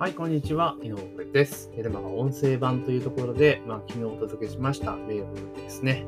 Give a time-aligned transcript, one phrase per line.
[0.00, 0.76] はい、こんにちは。
[0.80, 1.72] 井上です。
[1.72, 6.06] テルマが音声版というところで、まあ、昨日お届けしましたメールですね。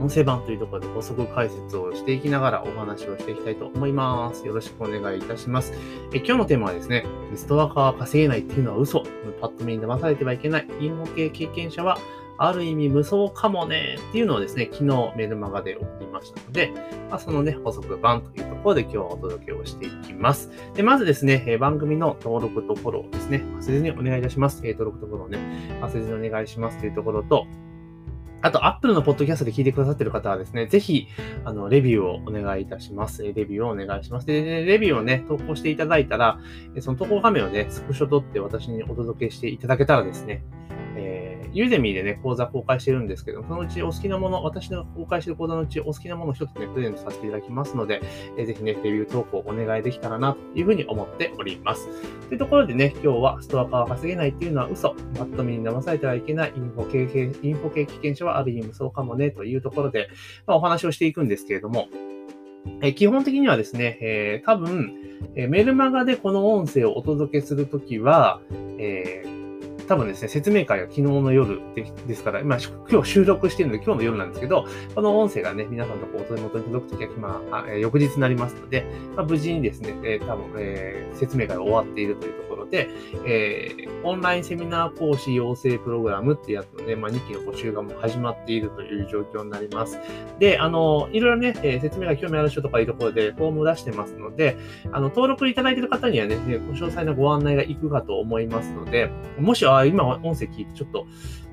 [0.00, 4.46] 音声版というところで補足解説をしていきながらお話をしていきたいと思います。
[4.46, 5.72] よろしくお願いいたします。
[6.14, 9.02] え今日のテーマはですね、ストアカーは稼げないっていうのは嘘。
[9.40, 10.68] パッと見に騙されてはいけない。
[10.80, 11.98] インモ系経験者は
[12.44, 16.72] ある意味無双かもねっていうのをですね、昨日メルマガで送りましたので、
[17.08, 20.50] まあ、そのね、補足版というところで今日はお届けをしていきます。
[20.74, 24.60] で、まずですね、え番組の登録とフォローですね、忘れずにお願いいたします。
[24.64, 27.46] え登録とフォローね、忘れずにお願いしますというところと、
[28.40, 31.06] あと、Apple のポッドキャストで聞いてくださっている方はですね、ぜひ、
[31.44, 33.22] あの、レビューをお願いいたします。
[33.22, 34.26] レビューをお願いします。
[34.26, 36.40] で、レビューをね、投稿していただいたら、
[36.80, 40.42] その投稿画面をね、スクショ撮って私にお届けしていただけたらですね、
[41.52, 48.00] ユーデミーでね、講座公開してるんですけど、そのうちお好きなもの、私の公開してる講座のうちお好きなものを一つね、プレゼントさせていただきますので、
[48.38, 51.88] えー、ぜひね、レビュー投稿お願いできたらな、というふうに思っております。
[52.28, 54.94] というところでね、今日はストアカー稼げないっていうのは嘘。
[55.14, 57.02] パッと見に騙されてはいけないインフォ系、
[57.42, 60.08] インフォ系危険者はある意味そうかもね、というところで、
[60.46, 61.88] まあ、お話をしていくんですけれども、
[62.80, 64.94] え基本的にはですね、えー、多分、
[65.34, 68.40] えメルマガでこの音声をお届けするときは、
[68.78, 69.41] えー
[69.92, 71.60] 多分ですね、説明会が昨日の夜
[72.06, 72.58] ですから、まあ、
[72.90, 82.88] 今日収録してるので今日の夜なんですけど、この音声がね、皆さんのお手元に届くときは、まあ、翌日になりますので、まあ、無事にですね、え、多分、えー、説明会が終わっているというところで、
[83.26, 89.98] えー、オンラインセミナー講師養成プログラムってやつのね、まあ、2期の募集がもう始まっているという状況になります。
[90.38, 94.56] で、あの、いろいろね、え説明が興味ある人とかいうところでフォームを出してますので、
[94.90, 96.42] あの、登録いただいている方にはね、ご
[96.72, 101.06] 詳細なご案内がいくかと思いますので、もし、あ、今音声聞いてちょっと、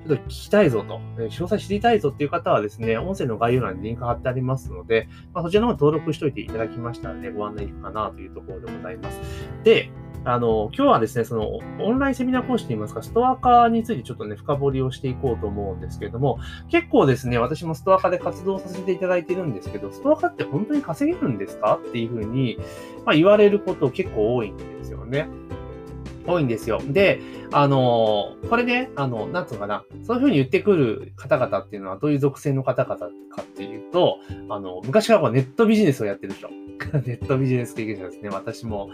[0.08, 9.20] ちょっと聞きたいぞと、詳細知りたいぞっていう方はですね、音声の概要欄にリンク貼ってありますので、まあ、そちらの方登録しておいていただきましたらね、ご案内いくかなというところでございます。
[9.64, 9.92] で、
[10.26, 16.40] あの、今日はですね、その、オンラインセミナー講師といいますか、ストアカーについてちょっとね、深掘りをしていこうと思うんですけれども、
[16.70, 22.58] 結構ですね、私もストア化で活動させていただいてるんですけど、ストア化って本当に稼げるんですかっていうふうに、
[23.06, 25.30] まあ、言われること結構多いんですよね。
[26.26, 26.82] 多いんですよ。
[26.88, 27.20] で、
[27.52, 33.08] あの、これね、あの、なんつうのかな、そういうふうに言ってくる方々っていうのはどういう属性の方々か
[33.42, 34.20] っていうと、
[34.50, 36.50] あの、昔からネットビジネスをやってる人。
[37.06, 38.30] ネットビジネス経験者ですね。
[38.30, 38.90] 私も、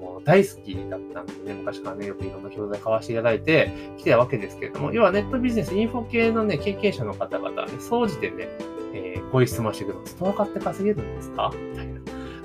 [0.00, 8.48] もう大好きだったんでね、昔からね、よくいろんな教材買わせていただいてきてたわけですけれども、要はネットビジネス、インフォ系のね、経験者の方々ね、総じてね、
[8.92, 9.98] えー、こういう質問してくる。
[10.04, 11.52] ストア買って稼げるんですか？
[11.54, 12.00] みたいな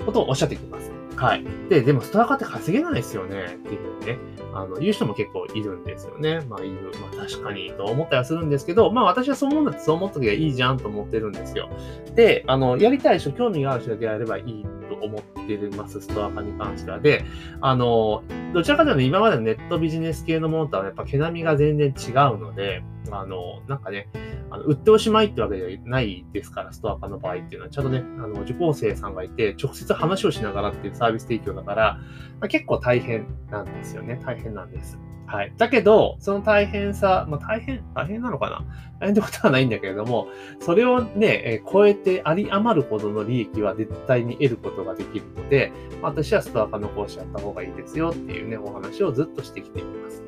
[0.06, 0.93] ことをおっしゃってきます。
[1.16, 1.44] はい。
[1.68, 3.44] で、でもストアカって稼げないですよね。
[3.44, 4.18] っていうふうにね、
[4.52, 6.40] あの、言う人も結構いるんですよね。
[6.48, 6.92] まあ、いる。
[7.00, 11.68] まあ、確かにと思ったりはするんですけど、まあ、私はそう思うんだってそう思った時はいいじゃんと思ってるんですよ。
[12.14, 17.00] で、あの、やりたい人、興味がある人だけやればいいと思ってます、ストア化に関しては。
[17.00, 17.24] で、
[17.60, 24.08] あの、どちらかというと今までのネットビジネス系のものとはやっぱ毛並みが全然違うので、あの、なんかね、
[24.54, 31.98] あの売っておしまいってわけではないですから、ストア化の場合っていうのは、ちゃんとね、あの、受講生さんがいて、直接話をしながらっていうサービス提供だから、
[32.40, 34.20] まあ、結構大変なんですよね。
[34.24, 34.98] 大変なんです。
[35.26, 35.52] はい。
[35.56, 38.64] だけど、その大変さ、まあ大変、大変なのかな？
[39.00, 40.28] 大変ってことはないんだけれども、
[40.60, 45.72] それをね、えー、超えてあり余るほどの利益は絶対に得ることができるので、
[46.02, 50.22] 私はストア化の講師やった方がいいですよっていうね、お話をずっとしてきています。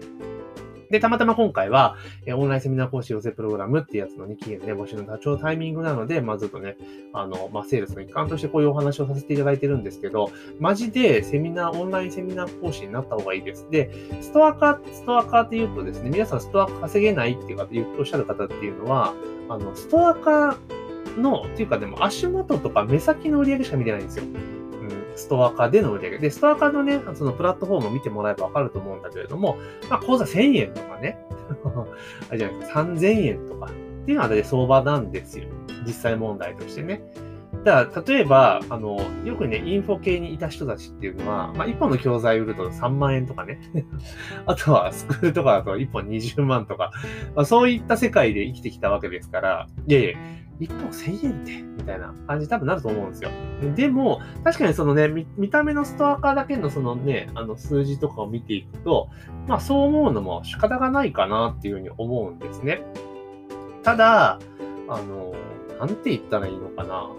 [0.91, 6.76] で、たまたま今回は、えオンラインセミナー講師養成プログラムっていうやつの2期限で募集の多長タイミングなので、まあ、ずっとね、
[7.12, 10.30] あの、まあ、セールスの一環としてこういうお話をさせていただいてるんですけど、
[10.60, 13.66] マジでセミナー、オンラインセミナー講師になった方がいいです。
[13.70, 17.68] で、ストアカ、ストアカって言うとですね、皆さんストアカ稼げないっていう方、
[17.98, 19.14] おっしゃる方っていうのは、
[19.48, 20.58] あの、ストアカ
[21.18, 24.24] の、っていうかでも足元とか目先の売り上げしか見てないんですよ。
[25.16, 26.19] ストアカでの売り上げ。
[26.19, 29.56] で、ストアカのね、そのプラットフォームを見てもらえばわかると思うんだけれども、
[29.91, 31.19] まあ、講座1000円とかね、
[32.31, 32.50] あれじゃあ
[32.84, 33.69] 3000円とかっ
[34.04, 35.47] ていうのは大体相場なんですよ。
[35.87, 37.03] 実際問題としてね。
[37.65, 43.60] だ、例えば、あの、よくね、インフォ系にいた人たちっていうのは、まあ、1本の教材売ると3万円とかね。
[44.47, 46.92] あとは、スクールとかだと1本20万とか、
[47.34, 50.16] まあ、そういった世界で生きてきたわけですから、いやいや、
[50.60, 53.30] 1本1000円って、みたいな感じ多分なると思うんですよ。
[53.74, 59.08] でも、確かにそのね、見見た目のストアカーだけのそのね、あの数字とかを見ていくと、
[59.47, 62.82] まあそう思うのも仕方がないかなっていうふうに思うんですね。
[63.82, 64.38] ただ、
[64.88, 65.34] あの、
[65.78, 67.10] なんて言ったらいいのかな。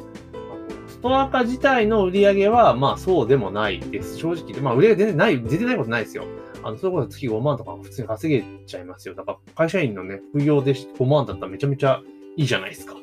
[0.87, 4.17] ストア化自体の売り上げは、まあそうでもないです。
[4.17, 4.59] 正直。
[4.61, 6.23] まあ売り上げ全然ない、全然ないことないですよ。
[6.63, 9.15] あの、それこそ月5万とか普通に稼げちゃいますよ。
[9.15, 12.01] だから会社員のね、副業で5万だったらめちゃめちゃ
[12.35, 12.95] いいじゃないですか。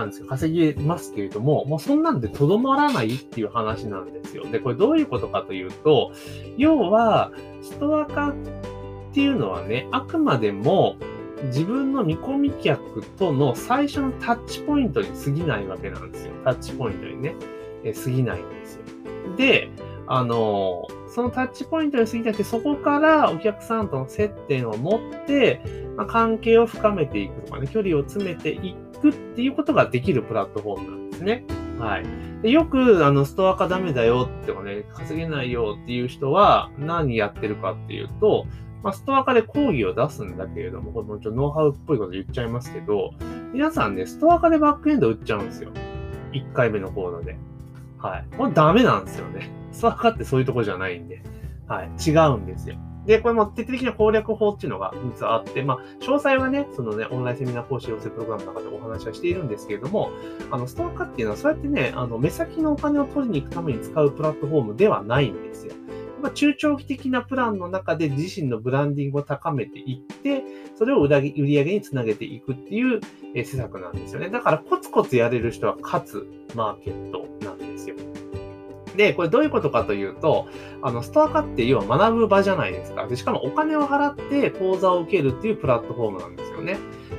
[0.00, 0.26] なんですよ。
[0.26, 4.44] 稼げますけれども、もうそんなんでとどまらないっていう話なんですよ。
[4.44, 6.12] で、これどういうことかというと、
[6.56, 7.32] 要は、
[7.62, 8.34] ストア化っ
[9.12, 10.96] ていうのはね、あくまでも
[11.44, 16.32] 自分の見込み客との最初のタッチポイントに過ぎないわけなんですよ。
[16.44, 17.34] タッチポイントにね、
[17.84, 18.82] え過ぎないんですよ。
[19.36, 19.70] で、
[20.06, 25.60] あの、そのタッチポイントに過ぎなくて、そこからお客さんとの接点を持って、
[25.96, 31.44] ま、関係を深めていくとかね、距離を詰めていくっていうことができるプラットフォームなんですね。
[31.78, 32.04] はい。
[32.42, 38.46] でよく、あの、ストア化ダメだよってかね、稼げないよっていう人は何やってるかっていうと、
[38.82, 43.12] まあ、ストア化で講義を出すんだけれども、これもちょっとノウハウっぽいこと言っちゃいますけど、
[43.52, 45.70] 皆さんね、ストア化でバックエンド打っちゃうんですよ。
[46.32, 47.36] 1回目のコードで。
[47.98, 48.36] はい。
[48.36, 49.50] これダメなんですよね。
[49.72, 51.22] ストア化ってそういうとこじゃないんで。
[51.68, 51.90] はい。
[52.00, 52.76] 違うんですよ。
[53.06, 60.10] で、これも徹底的な攻略法っていうのが実はあって、まあ、詳細はね、そのね、オンラインセミナー講師養成プログラムの中でお話はしているんですけれども、
[60.50, 65.74] あの、ストア化っていうのはそうやってね、あの、目先のお金を取りに行くために使うプラットフォームではないんですよ。
[66.22, 70.42] まあ、中長期的なプランの中で自身のブランディングを高めていって、
[70.76, 73.00] それを売り上げにつなげていくっていう
[73.34, 74.28] 施策なんですよね。
[74.28, 77.58] だからコツコツやれる人は勝つマーケットなん
[78.96, 79.12] で。
[79.12, 80.46] これどういうことかというと、
[80.82, 83.06] あの、ストア化って要は学ぶ場じゃないですか。
[83.06, 86.78] で、しかもお金を払って講座を受けるっていうプラットフォームなんですよね。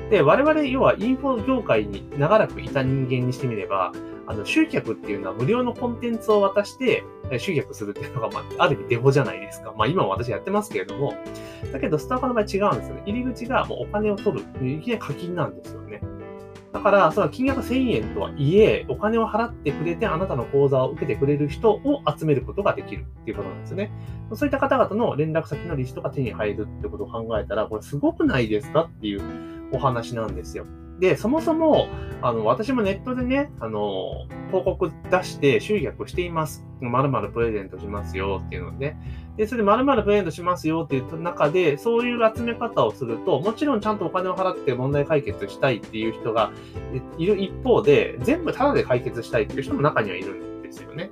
[0.09, 3.91] で、我々、要はインフォ業界に長らくいた人間にしてみれば、
[4.27, 7.03] あの、集客っていうのは無料のコンテンツを渡して、
[7.37, 9.73] 集客するっていうのが、まあ、ある意味デフォじゃないですか。
[9.77, 11.13] まあ、今も私やってますけれども、
[11.71, 13.03] だけど、スタートの場合違うんですよね。
[13.05, 14.67] 入り口がもうお金を取る。
[14.67, 15.80] いきなり課金なんですよ。
[16.73, 23.91] だから、その金額1000円とはいえ、お金を払ってくれて、あなたの講座を受けてくれる人を集めることができるっていうことなんですね。
[24.33, 29.21] そういった方々の連絡先のリストが手に入るってことを考えたら、これすごくないですかっていう
[29.73, 30.65] お話なんですよ。
[30.99, 31.87] で、そもそも、
[32.21, 36.65] あの、私もネットでね、あの、広告出して集客しています。
[36.79, 38.97] 〇〇プレゼントしますよっていうので、ね、
[39.37, 46.51] で、それで〇〇プレゼントしますよっていう中で、そういう集め方をすると、もちろんちゃんとお金を払って問題解決したいっていう人が
[47.17, 51.09] いる一方で、全部タダで解決したいっていう人も中にはいるんですよね。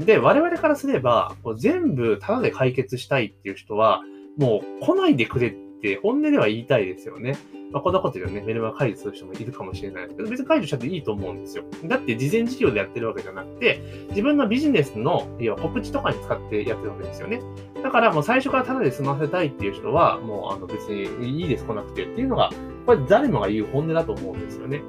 [0.00, 4.02] で、我々からすれば、全部タダで解決したいっていう人は、
[4.36, 5.54] もう来ないでくれっ
[5.84, 7.36] て本音では言いたいですよね。
[7.70, 11.64] まあ、こんなこと言うね、メルマガ解除する人もいるかもしれないですけど、別に解除しちゃっていいと思うんですよ。
[11.84, 17.42] だって事前事業でやってるわけじゃなくて、自分のビジネスの、要は告知とかに使ってやってるわけですよね。
[17.82, 22.50] だからもう最初からただで済ませたいっていう人は、もうあの別にいいです、来なくてっていうのが、
[22.86, 24.82] これ誰もが言う本音だと思うんですよね。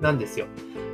[0.00, 0.46] なんですよ。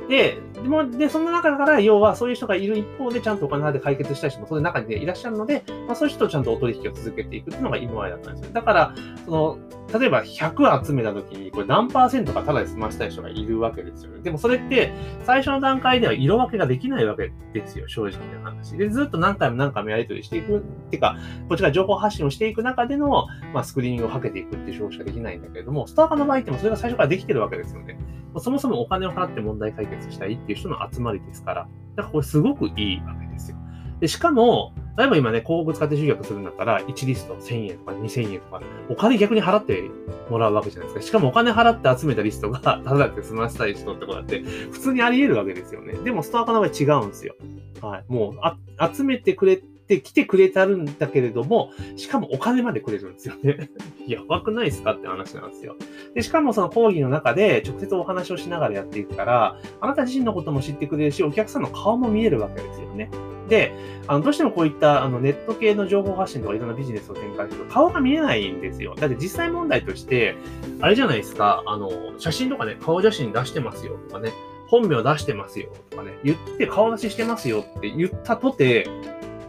[0.09, 8.53] で、でも、で、その中から、要はそういう人がいる一方で、ちゃんとお金払って解決したい人もその中に、ね、いらっしゃるので、まあ、そういう人とちゃんとお取引を続けていくっていうのが今までだったんですよ。
[8.53, 8.95] だから、
[9.25, 9.57] その、
[9.97, 14.21] 例えば100集めた時に、これ何パーセントかただで済ましたい人がいるわけですよね。
[14.21, 18.77] でもそれって、最初の段階では色分けができないわけですよ、正直な話。
[18.77, 21.17] で、ずっと何回も何回もやり取りしていく、っていうか、
[21.47, 27.97] こっちが情報発信をしていく中での、まあ、スクリーニングをかけていくっていう手法しかできないんだけれども、スターカの場合ってもそれが最初からできてるわけですよね。
[28.39, 33.57] そもそもお金を払って問題解決したいっていう人の集まりですから、だからこれすごくいいわけですよ。
[33.99, 39.89] で、しかも、例えば今ね、広告使って集客するんだったら、1リスト1000円とか2000円とか、お金逆に払って
[40.29, 41.07] もらうわけじゃないですか。
[41.07, 44.41] しかもお金払って集めたリストが、 ただって済ませたい人ってことだって、
[44.71, 45.93] 普通にあり得るわけですよね。
[45.93, 47.35] でも、ストアカの場合違うんですよ。
[47.81, 48.05] はい。
[48.07, 48.57] もう、あ、
[48.93, 53.69] 集めてくれって来てくれたるんだけれども、しかもお金までくれるんですよね。
[54.07, 55.75] やばくないですかって話なんですよ。
[56.15, 63.09] で、しかもその講義の中で直接お話をしながらやっていくから、あなた自身のことも知ってくれるし、お客さんの顔も見えるわけですよね。
[63.49, 63.73] で、
[64.07, 68.95] あのどうしてもこういったあのネット系の情報発信とかいろんなビジネスを展開すると顔が見えないんですよ。
[68.95, 70.35] だって実際問題として、
[70.79, 74.31] あれじゃないですか、あの、写真とかね、顔写真出してますよとかね、
[74.67, 78.87] 本名出してますよとかね、言って顔出ししてますよって言ったとて、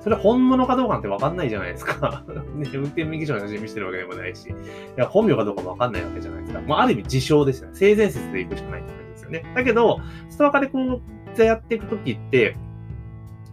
[0.04, 2.25] それ本物かどうかなんてわかんないじゃないですか。
[2.54, 4.52] ね、運転免許証の写真見せてるわけでもないし、い
[4.96, 6.61] や、本名かどうかもわかんないわけじゃないですか。
[6.66, 7.75] まあ、ある意味自称ですよね。
[7.75, 9.44] 性善説で行くしかないって感じですよね。
[9.54, 11.00] だけど、ストアカでこ
[11.38, 12.54] う、やっていくときって、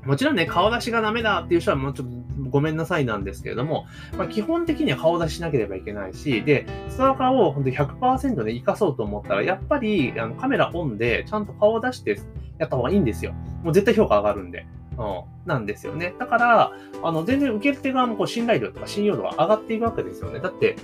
[0.03, 3.85] もちろんね、顔出しがダメだっていう人はもうちょっとごめんなさいなんですけれども、
[4.17, 12.19] まあ、基本的には顔出ししなければいけないし、で、ストアカを本当100%で活かそうと思ったら、やっぱりあのカメラオンでちゃんと顔を出して
[12.57, 13.33] やった方がいいんですよ。
[13.63, 14.65] もう絶対評価上がるんで。
[15.01, 16.13] うん、なんですよね。
[16.19, 16.71] だから、
[17.03, 20.39] あの、全然受け手側もこう信頼度とか信用度が上がっていくわけですよね。
[20.39, 20.75] だって、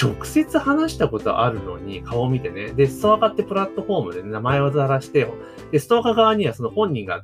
[0.00, 2.72] 直接話したことあるのに、顔を見てね。
[2.72, 5.26] で、ストアカってプラットフォームで、名前をざらして、
[5.70, 7.22] で、ストアカ側にはその本人が、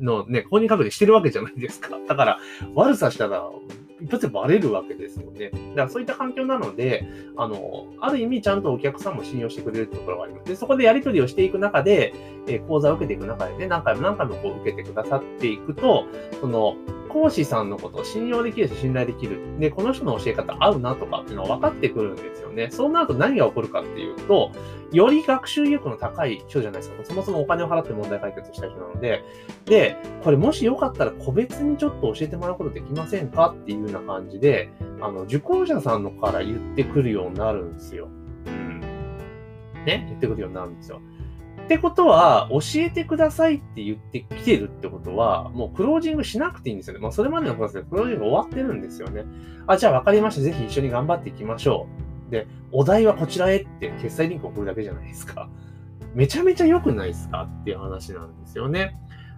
[0.00, 1.98] のね、本人確認してるわけじゃないですか。
[2.06, 2.38] だから、
[2.74, 3.50] 悪さしたら、
[4.00, 5.50] 一発でバレるわけですよね。
[5.50, 10.48] だからそういった環境なので、あの、ある意味ちゃんとお客さんも信用してくれるところがあります。
[10.48, 12.14] で、そこでやり取りをしていく中で、
[12.46, 16.06] えー、講座を受けていく中でね、何回も何回もこう受けてくださっていくと、
[16.40, 16.76] その、
[17.08, 19.40] 講師さんのことを信用できるし信頼できる。
[19.58, 22.68] で、この人の教え方合うなとかっていうのは分かってくるんですよね。
[22.70, 24.52] そうなると何が起こるかっていうと、
[24.92, 27.04] より学習意欲の高い人じゃないですか。
[27.04, 29.24] そもそもお金を払って問題解決した人なので、
[29.64, 38.08] で、これもしよかったら個別にちょっと教えてもらうことできませんかっていうような感じで、あの、受講者さんのから言ってくるようになるんですよ。
[38.46, 38.80] うん。
[39.84, 41.00] ね言ってくるようになるんですよ。
[41.68, 47.00] ってことは、教えてくださいって言ってきてるってことは、もうクロージングしなくていいんですよね。
[47.00, 49.26] まあそれまでのプロセスでクロージング終わってるんですよね。
[49.66, 50.40] あ、じゃあ分かりました。
[50.40, 51.86] ぜひ一緒に頑張っていきましょ
[52.28, 52.30] う。
[52.30, 55.50] で、お題はこちらへって決済リンクを送るだけじゃないですか。
[56.14, 58.96] めちゃめちゃ良くないですかっていう話なんですよね。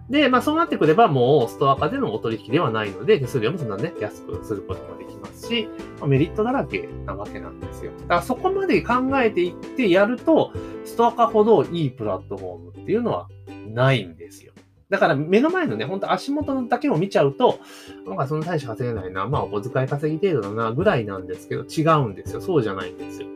[0.09, 7.91] で、まあそうなってくればもうストア化でのお取引ではないので、手数料もそんなね、安くすることもできますし、まあメリットだらけなわけなんですよ。
[8.01, 10.51] だからそこまで考えていってやると、
[10.83, 13.27] ストア化ほどいいプラットフォームっていうのは
[13.67, 14.51] ないんですよ。
[14.89, 17.59] だから目の前のね、ほんと足元だけを見ちゃうと、
[18.05, 22.41] なんかそんな大して稼げないな、まあお小遣い稼ぎ程度だな、ぐらいなんですけど、違うんですよ。
[22.41, 23.27] そうじゃないんですよ。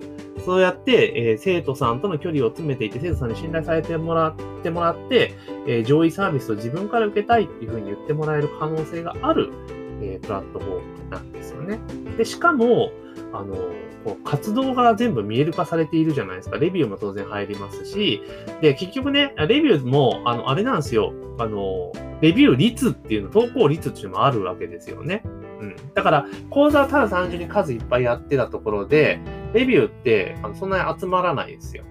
[0.46, 5.34] そうやって、えー、生徒さんとの距離を詰めていて、生徒さんに信頼されてもらってもらって、
[5.68, 9.52] えー、上位サービスを自分から受けたいっていうふうに言ってもらえる可能性がある、
[10.02, 11.80] えー、プラットフォームなんですよね。
[12.18, 12.92] で、しかも、
[13.34, 13.56] あの、
[14.04, 16.58] こう活動が全部見える化されているじゃないですか。
[16.58, 18.22] レビューも当然入りますし、
[18.62, 21.12] で、結局ね、レビューも、あの、あれなんですよ。
[21.40, 25.24] あの、レビュー率っていうの、投稿率っていうのもあるわけですよね。
[25.60, 25.76] うん。
[25.94, 29.20] だから、講座はただ単純に数いっぱいやってたところで、
[29.54, 31.84] レビューってあのそんなに集まらないですよ。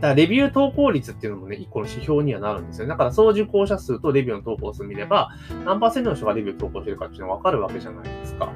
[0.00, 2.88] からレビュー投稿率っていうのもね、一個の指標にはなるんですよ。
[2.88, 5.30] だから総受講者数とレビューの投稿数見れば、
[5.64, 8.52] 何パーセントの人がレビュー投稿してるかっていうのがわかるわけじゃないですか。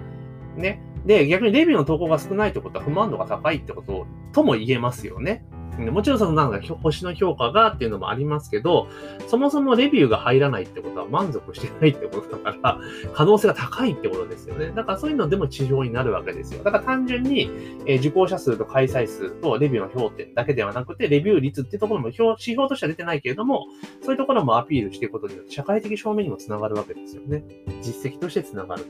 [0.57, 0.83] ね。
[1.07, 5.45] で、逆にレビューの投稿が少ないってことは不満度が高いってこととも言えますよね。
[5.91, 8.89] もちろんそのなんか星の評価がっていうのもありますけど、
[9.29, 12.79] そもそもレビューが入らないってことは満足してないってことだから、
[13.13, 14.73] 可能性が高いってことですよね。
[14.75, 16.65] だからそういうのでも地上になるわけですよ。
[16.65, 17.51] だから単純に、
[17.87, 23.67] え、受講者数と開催数とレビューの評点だけではなくて、レビュー率っていうところも指標としては出てないけれども、
[24.03, 27.45] そういうところもアピールしていくことによって社会的証明にもつながるわけですよね。
[27.83, 28.85] 実績としてつながる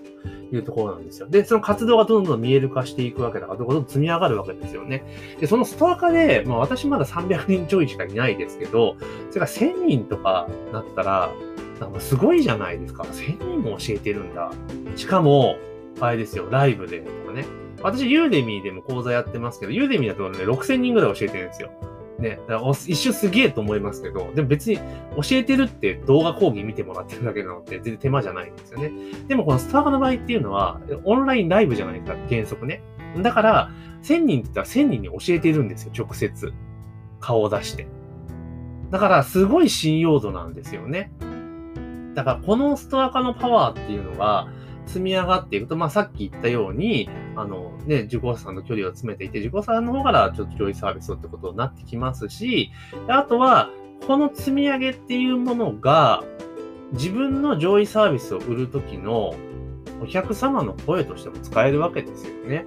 [0.50, 1.28] というところなんですよ。
[1.28, 5.04] で、その活動がどんどん見える化していくわけだから、どんどん積み上がるわけですよね。
[5.40, 8.96] で、そのストア化で、まあ私まだ300人ちょいしかいないですけど、
[9.30, 11.30] それが1000人とかなったら、
[11.80, 13.04] なんかすごいじゃないですか。
[13.04, 14.50] 1000人も教えてるんだ。
[14.96, 15.56] しかも、
[16.00, 17.46] あれですよ、ライブでとかね。
[17.82, 21.70] 私、ユーデミーでも講座やってますけど、ユーデミーだとね、6000人ぐらい教えてるんですよ。
[22.18, 24.82] ね、だから一瞬すげえと思いますけど、でも別に教
[25.32, 28.90] えてるって動画講義見てもらってるだけなので、全然手間じゃないんですよね。
[29.28, 32.82] でもこのスターバの場合っていうのは、オンラインライブじゃないですか、原則ね。
[33.22, 33.70] だから、
[34.02, 36.52] 1000人って言ったら1000人に教えてるんですよ、直接。
[37.20, 37.88] 顔を出して。
[38.90, 41.12] だから、すごい信用度なんですよね。
[42.14, 44.48] だから、このストア化のパワーっていうのが、
[44.86, 52.72] 積み上がっていくと、まあ、さっき言ったように、あの、ね、受講者さんの距離を詰めていて、受講者さんの方からちょっと上位サービスをってことになってきますし、
[53.06, 53.70] あとは、
[54.06, 56.24] この積み上げっていうものが、
[56.92, 59.34] 自分の上位サービスを売るときの
[60.02, 62.66] お客様の声としても使えるわけですよね。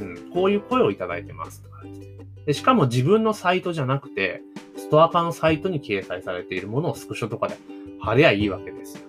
[0.00, 1.82] うん、こういう声をいただいてますとか
[2.46, 2.52] で。
[2.52, 4.42] しかも自分のサイトじゃなくて、
[4.76, 7.56] ストア化のサイトに掲載されているものをスクショとかで
[8.00, 9.02] 貼りゃいいわけですよ。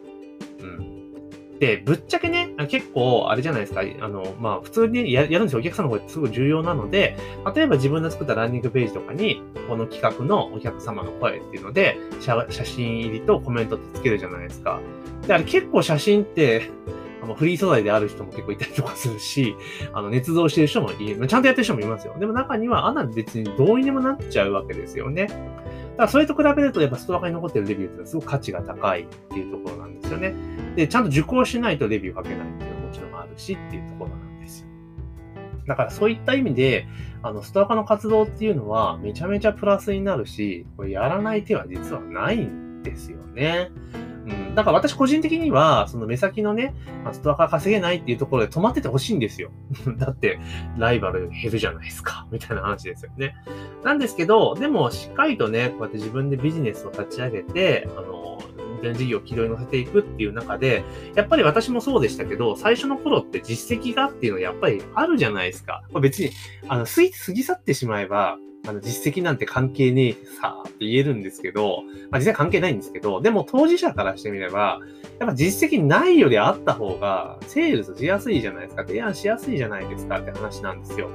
[0.61, 1.59] うん。
[1.59, 5.59] で、ぶっちゃけね、結構、あれじゃないですか、あの、まあ、普通にやるんですよ。
[5.59, 7.17] お客さんの声ってすごい重要なので、
[7.55, 14.79] 例えば自分で作ったランニングページとかに、この企画のお客様の声っていうので、写真入りとコメントってつけるじゃないですか。
[15.27, 16.69] で、あれ結構写真って、
[17.25, 19.55] あのフリー素材である人も結構いたりとかするし、
[19.94, 21.27] あの、捏造してる人もいる。
[21.27, 22.15] ちゃんとやってる人もいますよ。
[22.20, 25.25] でも中には、あんな別にどうにでもなっちゃうわけですよね。
[25.25, 25.38] だか
[25.98, 30.36] らそれと比べると、やっぱストア化に残ってるレビューってのはすごく価値が高いっていうところなんですよね。
[30.75, 34.67] で、ちゃんと受講しないとレビュー書けないっていうのももちろんあるしっていうところなんですよ。
[35.67, 36.88] だからそういった意味で、
[37.24, 43.72] あの、ストア化の活動っていうのはめちゃめちゃプラスになるし、これやらない手は実はないんですよね。
[44.25, 44.55] うん。
[44.55, 46.74] だから私個人的には、その目先のね、
[47.12, 49.51] ストアカー稼げないっていうところで止まっててほしいんですよ。
[49.98, 50.39] だって、
[50.77, 52.27] ライバル減るじゃないですか。
[52.32, 53.36] みたいな話ですよね。
[53.84, 58.39] なんですけど、でも、しっかりとね、こうやって自分でビジネスを立ち上げて、あの、
[58.82, 60.84] 全事業を軌道に乗せていくっていう中で、
[61.15, 65.84] やっぱり私もそうでしたけど、最初の頃って実績がっていうのはやっぱりあるじゃないですか。
[66.01, 66.32] 別に、
[66.67, 74.79] あの、過ぎ去ってしまえば、あの、実績なんて関係ねえさって言えるんですけど、まあ実際関係ないんですけど、でも当事者からしてみれば、
[75.19, 81.10] やっぱ実績ないよりあった方が、セールスしやすいじゃないですか、提案しやすいじゃないですかって話なんですよ。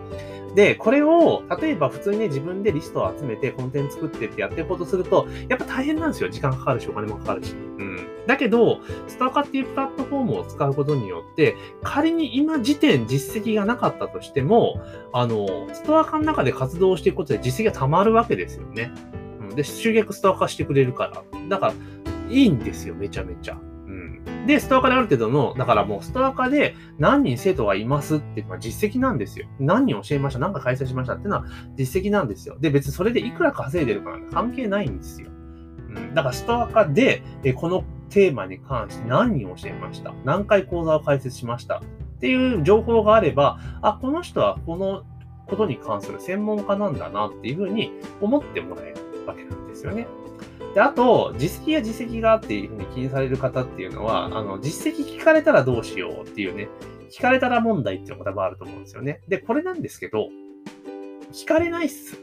[0.54, 6.28] で、これを、例えば普通にね、自分でリストを集めてコンテンツ作ってってやっていこうとすると、やっぱ大変なんですよ。
[6.28, 7.54] 時間かかるし、お金もかかるし。
[7.54, 8.09] うん。
[8.30, 14.80] だけど、ストアカっていうプラットフォームを使うことによって、仮に今時点実績がなかったとしても、
[15.12, 18.92] あの、ストアカの中で活動していくことで実績が溜まるわけですよね。
[19.40, 21.25] うん、で、集客ストアカしてくれるから。
[21.49, 21.75] だから、
[22.30, 23.58] いいんですよ、めちゃめちゃ。
[24.46, 29.46] で、ストアカである程度の、だからもうストアカで何人生徒がいますっていうのは実績なんですよ。
[29.58, 31.44] 何人教えました、何か開催しましたっていうのは
[31.76, 32.56] 実績なんですよ。
[32.58, 35.28] で、別にそれでいくら稼いでるかなんて関係ないんですよ。
[35.88, 36.14] うん。
[36.14, 40.12] だからストアカで、えこのテーマに関して何人教えました？
[40.25, 41.79] 何回講座を開設しました？
[41.79, 41.83] っ
[42.21, 45.05] ていう情報があれば、あ、この人はこの
[45.47, 50.07] ことに関する専門家なんだなっていうふうに思ってもらえるわけなんですよね。
[50.75, 56.69] で、あと、実績や実績がっていうふうに気にされる方っていうのは、あの、実績聞かれたらどうしようっていうね、
[57.11, 59.21] 聞かれたら問題っていうのが多分あると思うんですよね。
[59.26, 60.29] で、これなんですけど、
[61.33, 62.19] 聞かれないっす。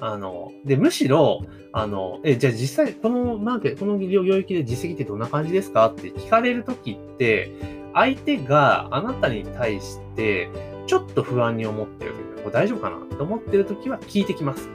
[0.00, 5.86] あの、で、むしろ、あの、え、じゃあ実際、このマーケット、この領域で実績ってどんな感じですか？
[5.86, 7.50] って聞かれるときって、
[7.94, 10.50] 相手があなたに対して、
[10.86, 14.68] ちょっと不安に思ってるとき、これ大丈夫かなと思ってるときは聞いてきます。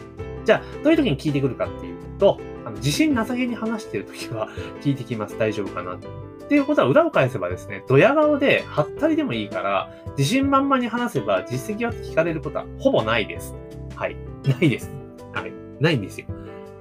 [0.43, 4.49] じゃあ、どういうときに聞いてくるかっていうと、あの自信なさげに話してるときは
[4.81, 5.37] 聞いてきます。
[5.37, 5.99] 大丈夫かなっ
[6.47, 13.55] ていうことは裏を返せばですね、ドヤ顔で、はったりでもいいから、自信満々に話せば実績は聞かれることはほぼないです。
[13.95, 14.15] はい。
[14.45, 15.00] ないです。
[15.33, 15.53] はい。
[15.79, 16.27] ないんですよ。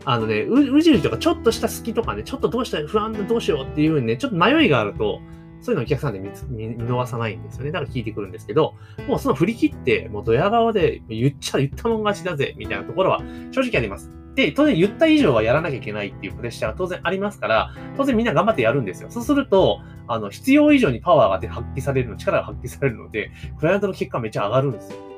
[0.05, 5.21] あのね、う、うじうじとかちょっとした隙とかね、ちょっとどうしたら不安でどうしようっていうね、ちょっと迷いがあると、
[5.61, 7.71] そういうのお客さんで見見逃さないんですよね。
[7.71, 8.75] だから聞いてくるんですけど、
[9.07, 14.11] もうその振り切って、もうドヤ顔で言っちゃ、言ったもん勝ちだぜ、みたいなところは正直あります。
[14.35, 19.11] で、当然言った以上はやらなきゃいけないっていうプレッシャーが当然ありますから、当然みんな頑張ってやるんですよ。
[19.11, 25.10] そうすると、あの、必要以上にパワーが発揮されるの、力が発揮されるので、クライアントの結果めっちゃ上がるんですよ。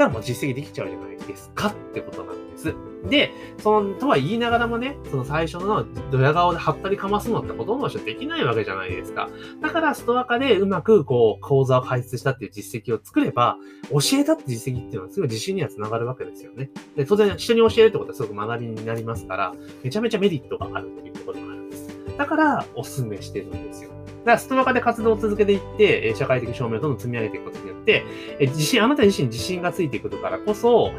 [0.00, 2.74] だからもう実績できちゃうじゃないですかってことなんです。
[3.10, 9.28] で、その、とは言いながらもね、その最初のドヤ顔ではったりかますのってほとんどの人できないわけじゃないですか。
[9.60, 13.58] だからストア化でうまくこう、講座を開設したっていう実績を作れば、
[13.90, 16.70] 教えたって実績っていうのはすごい自信にはつながるわけですよね。
[16.96, 21.88] で、当然人に教えるってことはすごく学びになりますから、めちゃめちゃメリットがあるっていうころがあるんです。
[22.16, 23.89] だから、お勧めしてるんですよ。
[24.20, 28.04] だからストア化で活動を続けていって、社会的証明をどんどん積み上げていくことによって、
[28.40, 30.92] 自信、あなた自身に自信がついてくるからこそ、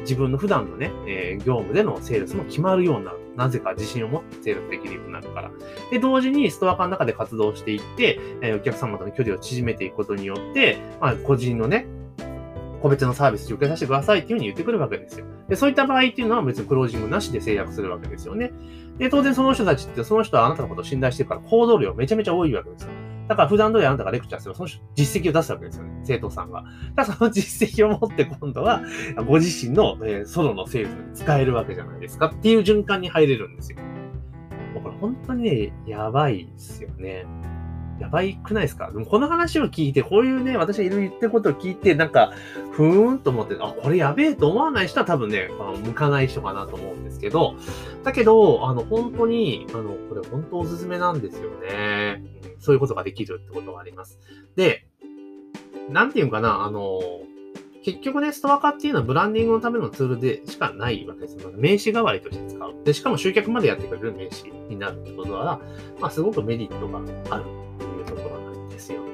[0.00, 0.90] 自分の普段のね、
[1.44, 3.18] 業務でのセールスも決まるようになる。
[3.36, 5.50] なぜか自信を持ってセールスできるようになるから。
[5.90, 8.20] で、同時にストア化の中で活動していって、
[8.54, 11.86] お客様との距離を縮めていくことによって、まあ、個人のね、
[12.84, 15.24] 個別のサービス受けさせてくださいっていうふうに言ってくるわけですよ。
[15.48, 18.52] で、そういった場合っていうのは別にクロージングなしで制約するわけですよね。
[18.98, 22.90] で、当然その人たちって、その人はあなたのことを信頼してるから行動量めちゃめちゃ多いわけですよ。
[23.26, 26.02] だから普段通りあなたがレクチャーすれば、その実績を出すわけですよね。
[26.04, 26.62] 生徒さんが。
[26.94, 28.82] だからその実績を持って今度は、
[29.26, 33.78] ご自身の、えー、ソロのセールスに使えるわけじゃないですかっていう循環に入れるんですよ。
[34.74, 37.24] もうこれ本当にね、やばいですよね。
[38.00, 38.90] やばいくないですか？
[38.90, 42.32] でもこの話を聞いて、こういうね、私がいろいろ言ってることを聞いて、なんか、
[42.72, 47.54] ふーんと思って、あ、これやべえと思わない人は多分ね、あの向かない人かなと思うんですけど、
[48.02, 52.22] だけど、あの、本当に、あの、これ本当おすすめなんですよね。
[52.58, 54.18] そういうことができるってことがあります。
[54.56, 54.86] で、
[55.88, 57.00] なんていうかな、あの、
[57.84, 61.50] 結局ね、ストア化っていうのはブランディングのためのツールでしかないわけですよ。
[61.54, 62.74] 名刺代わりとして使う。
[62.82, 65.60] で、しかも集客までやってくれる名刺になるってことは、
[66.00, 67.44] まあ、すごくメリットがある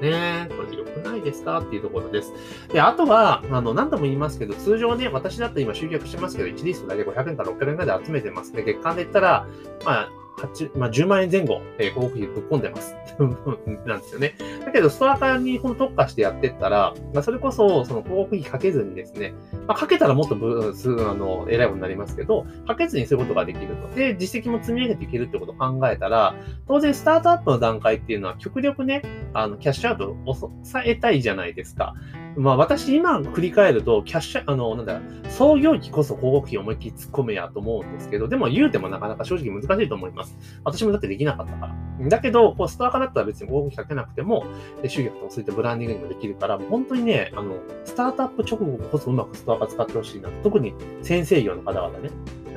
[0.01, 0.49] ね。
[0.49, 1.59] これ良くないですか？
[1.59, 2.33] っていうところです。
[2.73, 8.51] で、あとは、あの、何度も言いますけど、通常ね、私だって今集客してますけど、1リストだけ500円から600円ぐらいで集めてます。
[8.53, 9.47] で、月間で言ったら、
[9.85, 12.95] まあ、8まあ、10万円前後、えー、広告費ぶっ込んでます。
[13.85, 14.35] なんですよね。
[14.65, 19.33] だけど、ストア化にこの特化してやってったら、まあ、それこそ、その広告費かけずにですね、
[19.67, 23.95] まあ、かけたらもっとぶ、すあの、偉いことになりますけど、かけずにすることができると。
[23.95, 26.35] で、実績も積み上げていけるってことを考えたら、
[26.67, 29.01] 当然、スタートアップの段階っていうのは、極力ね、
[29.33, 31.93] あの、キャッシュアウトを抑えたいじゃないですか。
[32.35, 40.37] まあ私今振り返ると、キャッシュ、あの、なんだ、創業期こそ広告費思いっきり突っ込めやと思うんですけど、でも言うてもなかなか正直難しいと思います。
[40.63, 41.67] 私もだってできなかったか
[41.99, 42.09] ら。
[42.09, 44.45] だけど、こうストア化だったら別に広告費かけなくても、
[44.87, 50.29] 集客とかそういったブランディングにもできるから、本当にね、あの、スタートアップ直後こそうまくストア化使ってほしいな。
[50.43, 52.09] 特に先生業の方々ね、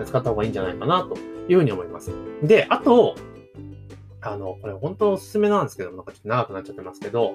[0.04, 1.16] 使った方がいいんじゃないかなと
[1.48, 2.10] いうふうに思います。
[2.42, 3.16] で、あと、
[4.20, 7.34] あの、これ本当おすすめなんですけど、なんかちょっと長くなっちゃってますけど、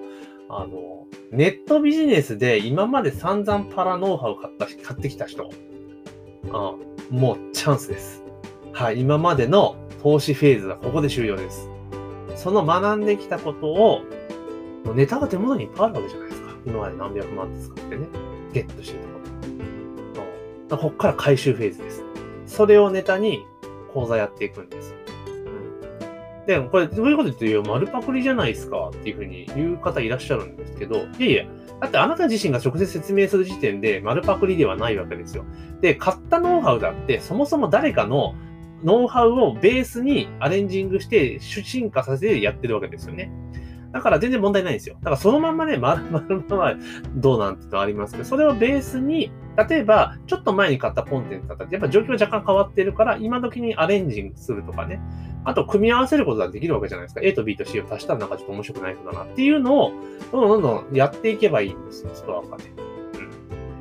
[0.49, 5.49] あの、ネットビジネスで今まで散々パラノウハウ買った、買ってきた人、
[6.51, 6.75] あ
[7.12, 8.23] もうチャンスです。
[8.73, 11.69] はい、今までの投資フェーズはここで終了です。
[12.35, 14.01] その学んできたことを、
[14.95, 16.49] ネタが手元にいっぱいあるわけじゃないですか。
[16.65, 18.07] 今まで何百万って使ってね、
[18.53, 19.19] ゲットしてるところ。
[20.77, 22.03] ここから回収フェーズです。
[22.45, 23.45] それをネタに
[23.93, 24.95] 講座やっていくんです。
[26.49, 31.45] で、これ、どういうこと言ってるよ、丸パクリじゃないですかっていうふうに言う方いらっしゃるんですけど、いやいや、
[31.79, 35.45] だってあなた自身が直接説明する時点で丸パクリではないわけですよ。
[35.79, 38.33] で、買ったノウハウだって、そもそも誰かの
[38.83, 43.31] ノウハウをベースにアレンジングして進化させてやってるわけですよね。
[43.91, 44.95] だから全然問題ないんですよ。
[44.99, 46.75] だからそのまんまね、丸々ま ま
[47.15, 49.32] どうなんてのありますけど、それをベースに、
[49.69, 55.02] 例えば、ちょっと前に買ったコンテンツだったら、やっぱ状況が若干変わってるから、今時にアレンジするとかね。
[55.43, 57.21] あと、組み合わせることができるわけじゃないですか。
[57.23, 59.91] A と B と C を足したらなんかちょっと面白くない人だなっていうのを、
[60.32, 62.65] どんどんどんどんやっていけばいいんですよ、ストア化で。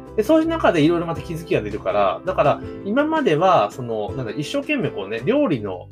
[0.09, 0.17] うん。
[0.17, 5.89] で、そういう中でいろいろまた気づきが出るから、だから、今までは、その、なんだ、一生懸命こうね、料理の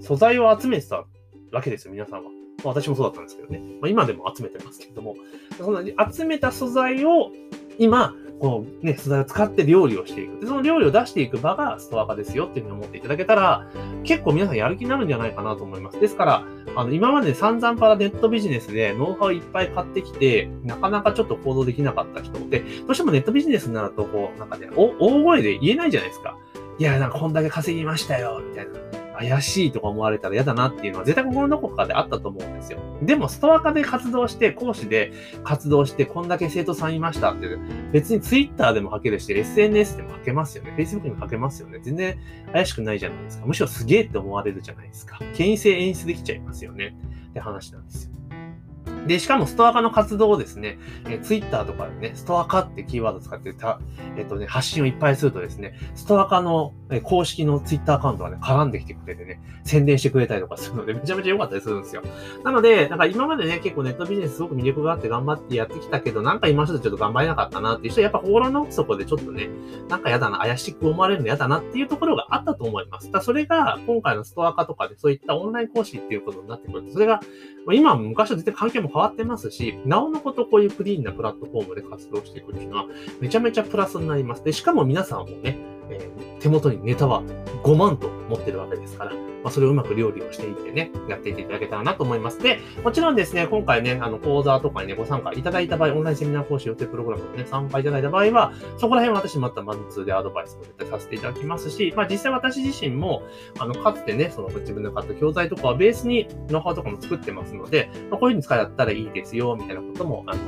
[0.00, 1.04] 素材を集めてた
[1.52, 2.30] わけですよ、皆さんは。
[2.68, 3.60] 私もそうだったんですけどね。
[3.80, 5.16] まあ、今でも集めてますけれども、
[5.56, 7.30] その集めた素材を
[7.78, 10.40] 今、このね、素材を使って料理をしていく。
[10.40, 13.70] で、その料理を出していく場がストア化ですよっていうふうに思っていただけたら、
[14.02, 16.00] 結構皆さんやる気になるんじゃないかなと思います。
[16.00, 16.44] ですから、
[16.76, 26.36] あの、今まで散々からネットビジネスでノウハウいっぱい買ってきて、なかなかちょっと行動できなかった人で、どうしてもネットビジネスになると、こう、なんかね、大声で言えないじゃないですか。
[26.78, 29.03] いや、なんかこんだけ稼ぎましたよ、みたいな。
[29.18, 32.80] 怪しいとか思われたら嫌だなっていうのは絶対心のどこかであったと思うんですよ。
[33.02, 35.12] でも、ストア化で活動して、講師で
[35.44, 37.48] 活動して、こんだけ生徒さんいましたって、
[37.92, 40.74] 別に Twitter でも書けるし、SNS でも書けますよね。
[40.76, 41.78] Facebook にも書けますよね。
[41.82, 42.18] 全然
[42.52, 43.46] 怪しくないじゃないですか。
[43.46, 45.18] むしろすげえって思われるじゃないですか。
[45.34, 46.96] 権威性演出できちゃいますよね。
[47.30, 48.14] って話なんですよ。
[49.06, 53.80] で、しかもストア化の活動をですね、えー、ツイッターとかでね、ストア化ってキーワード使ってた、
[54.16, 62.02] えっ、ー、とね、発信をいっぱいするとですね、ストア化の、公式のツイッターアカウントがね、絡んできてくれてね、宣伝してくれたりとかするので、 めちゃめちゃ良かったりするんですよ。
[62.44, 69.48] なので、なんか今までね、結構ネットビジネスすごく魅力があって頑張ってやってきたけど、なんか今ちょっと頑張れなかったなっていう人は、やっぱ心の奥底でちょっとね、
[69.88, 73.10] なんか嫌だな、怪しく思われるの嫌だなっていうところがあったと思います。
[73.10, 77.20] だそれが、今回のストア化とかでそういったオンライン講師っていうことになってくる、それが、
[77.72, 82.86] 今、昔と全然環境も変わってますし、なおのことこういうクリーンなプラットフォームで活動していくっていうのは、
[83.20, 84.44] めちゃめちゃプラスになります。
[84.44, 87.22] で、しかも皆さんもね、えー、手元にネタは
[87.62, 92.38] 5万と持ってるわけですから、まあ、それをうまく料理をしていってね、やっていっていただけたらなと思います。
[92.38, 103.22] で、もちろんですね、今回ね、あの、講座とかにね、ご参加いただいた場合、オンラインセミナー講師予定プログラムにね、参加いただいた場合は、そこら辺は私またマンツーでアドバイスも絶対させていただきますし、まあ実際私自身も、
[103.58, 110.40] あの、かつてね、その自分で買った教材とかはベースにノウハウとかも作ってますので、まあ、こういうふうに使いだったらいいですよ、みたいなことも、あの、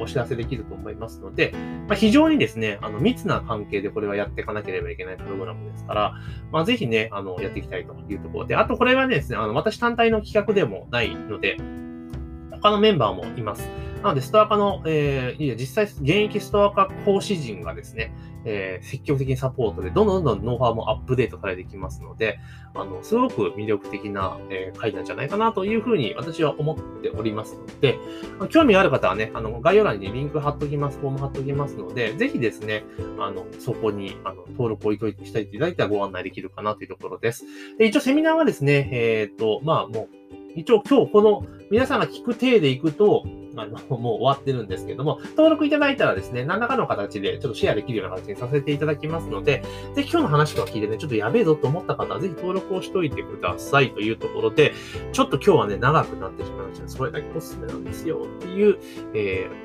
[0.00, 1.52] お知らせできると思いますので、
[1.88, 6.14] まあ、非常にですね、あの、密な関係でこれはやっていかなければいけないプログラムですから、
[6.52, 11.56] まあ、ぜひね、あの、やっていきたいというところで、あとこれはですね、あの、私単体の企画でもないので、
[12.50, 13.68] 他のメンバーもいます。
[14.04, 18.12] なので、ストア化の、えー、いや、実際、現役ストア化講師陣がですね、
[18.44, 22.38] えー、積極的にサポートで、どんどんどんノウハウもアップデートされてきますので、
[22.74, 27.98] あの、すごく魅力的な、えー、回なんじゃないかなというふうに私は思っておりますので、
[28.50, 32.84] 興味ある方はね、あの、概要欄にリンク貼っときます、フォーム貼っときますので、ぜひですね、
[33.18, 37.46] あの、そこに、あの、登録をしていただいたらご案内できるかなというところです。
[37.78, 43.24] で、一応セミナーはですね、えっ、ー、と、まあ、もう、一応今日この皆さんが聞く体でいくと、
[43.56, 49.62] あの、もう終わってるんですけども、登録いただいたらですね、何らかの形でちょっとシェアできるような形にさせていただきますので、
[49.94, 54.72] ぜひ今日の話とか聞いてね、ちょっとやべえぞと思った方は、ぜひ登録をしといてくださいというところで、
[55.12, 56.88] ちょっと今日はね、長くなってしまいました。
[56.88, 58.78] それだけおすすめなんですよっていう、
[59.14, 59.63] えー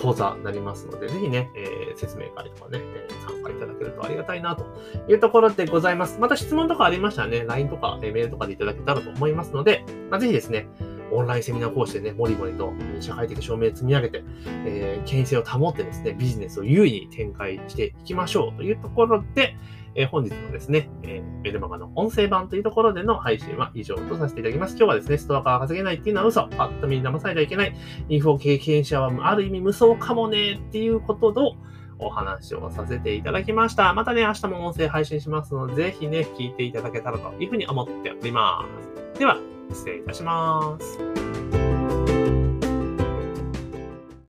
[0.00, 4.64] 講座になりますので、ぜひね、えー、説明会とかね、えー、参加いただけるとありがたいなと
[5.08, 6.18] いうところでございます。
[6.18, 10.68] また質問とかありましたらね、LINE とか、えー、メールとかでいただけたらと思いますので、まあ、ぜひですね、
[11.12, 14.24] オンラインセミナー講師でね、もりもりと社会的証明を積み上げて、
[14.64, 19.56] えー、権威性を保ってですね、ビジネスを優位に展開していきましょうというところで、
[19.94, 24.76] えー、本日のですね、えー、メルマガの音声版というところでの配信は以上とさせていただきます。
[24.76, 26.48] 今日はですね、ストアから稼げないっていうのは嘘。
[26.48, 27.76] パッと見に騙されてはいけない。
[28.08, 31.56] インフォ経験者はある意味無双かもねっていうことと、
[32.00, 33.92] お話をさせていただきました。
[33.92, 38.64] またね、明日も音声配信しますので、ぜひね、聞いていただけたらというふうに思っておりま
[39.14, 39.18] す。
[39.18, 39.38] では、
[39.70, 41.49] 失礼いたします。